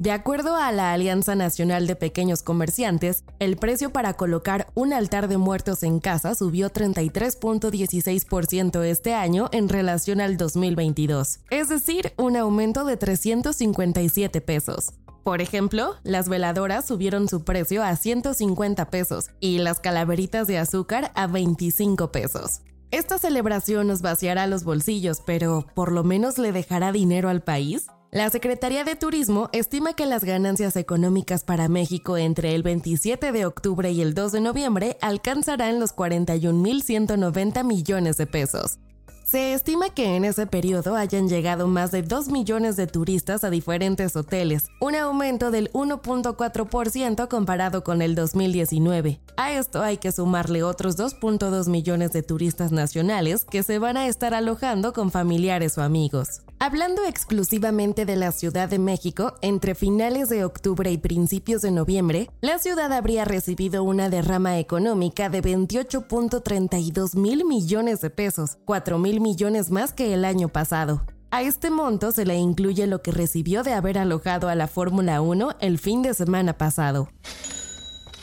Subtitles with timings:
[0.00, 5.28] De acuerdo a la Alianza Nacional de Pequeños Comerciantes, el precio para colocar un altar
[5.28, 12.38] de muertos en casa subió 33.16% este año en relación al 2022, es decir, un
[12.38, 14.94] aumento de 357 pesos.
[15.22, 21.12] Por ejemplo, las veladoras subieron su precio a 150 pesos y las calaveritas de azúcar
[21.14, 22.62] a 25 pesos.
[22.90, 27.88] Esta celebración nos vaciará los bolsillos, pero ¿por lo menos le dejará dinero al país?
[28.12, 33.46] La Secretaría de Turismo estima que las ganancias económicas para México entre el 27 de
[33.46, 38.80] octubre y el 2 de noviembre alcanzarán los 41.190 millones de pesos.
[39.24, 43.50] Se estima que en ese periodo hayan llegado más de 2 millones de turistas a
[43.50, 49.20] diferentes hoteles, un aumento del 1.4% comparado con el 2019.
[49.36, 54.08] A esto hay que sumarle otros 2.2 millones de turistas nacionales que se van a
[54.08, 56.40] estar alojando con familiares o amigos.
[56.62, 62.28] Hablando exclusivamente de la Ciudad de México, entre finales de octubre y principios de noviembre,
[62.42, 69.22] la ciudad habría recibido una derrama económica de 28.32 mil millones de pesos, 4 mil
[69.22, 71.06] millones más que el año pasado.
[71.30, 75.22] A este monto se le incluye lo que recibió de haber alojado a la Fórmula
[75.22, 77.08] 1 el fin de semana pasado.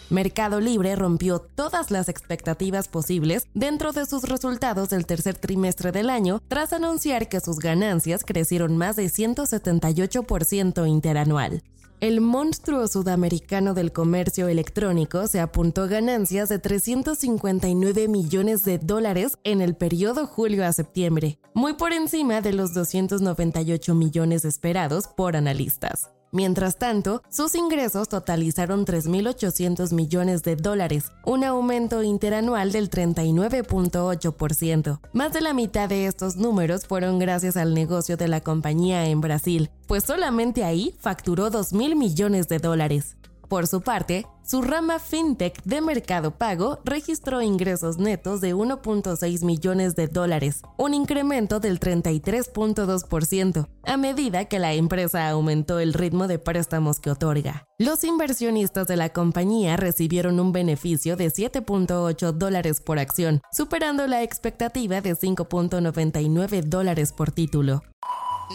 [0.09, 6.09] Mercado Libre rompió todas las expectativas posibles dentro de sus resultados del tercer trimestre del
[6.09, 11.61] año tras anunciar que sus ganancias crecieron más de 178% interanual.
[11.99, 19.61] El monstruo sudamericano del comercio electrónico se apuntó ganancias de 359 millones de dólares en
[19.61, 26.11] el periodo julio a septiembre, muy por encima de los 298 millones esperados por analistas.
[26.31, 34.99] Mientras tanto, sus ingresos totalizaron 3.800 millones de dólares, un aumento interanual del 39.8%.
[35.13, 39.21] Más de la mitad de estos números fueron gracias al negocio de la compañía en
[39.21, 43.17] Brasil, pues solamente ahí facturó 2.000 millones de dólares.
[43.47, 49.95] Por su parte, su rama fintech de mercado pago registró ingresos netos de 1.6 millones
[49.95, 56.39] de dólares, un incremento del 33.2%, a medida que la empresa aumentó el ritmo de
[56.39, 57.63] préstamos que otorga.
[57.79, 64.23] Los inversionistas de la compañía recibieron un beneficio de 7.8 dólares por acción, superando la
[64.23, 67.81] expectativa de 5.99 dólares por título.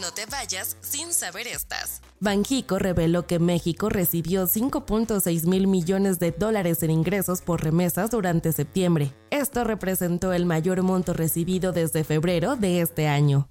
[0.01, 2.01] No te vayas sin saber estas.
[2.19, 8.53] Banjico reveló que México recibió 5.6 mil millones de dólares en ingresos por remesas durante
[8.53, 9.13] septiembre.
[9.31, 13.49] Esto representó el mayor monto recibido desde febrero de este año.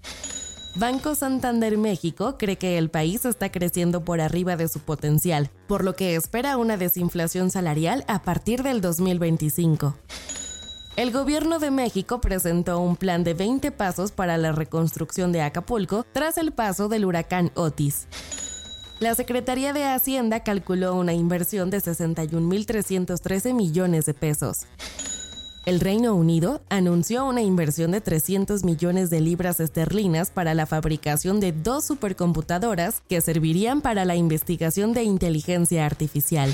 [0.75, 5.84] Banco Santander México cree que el país está creciendo por arriba de su potencial, por
[5.84, 9.96] lo que espera una desinflación salarial a partir del 2025.
[10.97, 16.06] El gobierno de México presentó un plan de 20 pasos para la reconstrucción de Acapulco
[16.12, 18.07] tras el paso del huracán Otis.
[19.00, 24.68] La Secretaría de Hacienda calculó una inversión de 61.313 millones de pesos.
[25.66, 31.40] El Reino Unido anunció una inversión de 300 millones de libras esterlinas para la fabricación
[31.40, 36.52] de dos supercomputadoras que servirían para la investigación de inteligencia artificial.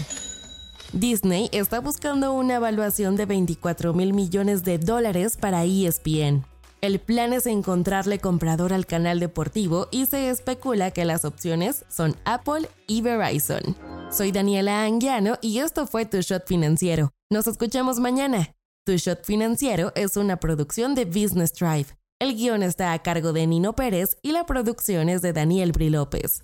[0.93, 6.45] Disney está buscando una evaluación de 24 mil millones de dólares para ESPN.
[6.79, 12.15] El plan es encontrarle comprador al canal deportivo y se especula que las opciones son
[12.23, 13.75] Apple y Verizon.
[14.11, 17.11] Soy Daniela Anguiano y esto fue Tu Shot Financiero.
[17.29, 18.53] Nos escuchamos mañana.
[18.85, 21.87] Tu Shot Financiero es una producción de Business Drive.
[22.19, 25.89] El guion está a cargo de Nino Pérez y la producción es de Daniel Bri
[25.89, 26.43] López.